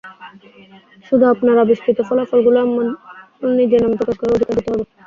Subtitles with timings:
[1.07, 2.87] শুধু আপনার আবিষ্কৃত ফলাফলগুলো আমার
[3.57, 4.85] নিজের নামে প্রকাশ করার অধিকার দিতে হবে।